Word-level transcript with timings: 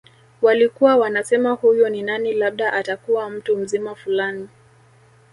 Walikuwa 0.41 0.95
wanasema 0.95 1.51
huyu 1.51 1.89
ni 1.89 2.01
nani 2.03 2.33
labda 2.33 2.73
atakuwa 2.73 3.29
mtu 3.29 3.57
mzima 3.57 3.95
fulani 3.95 4.47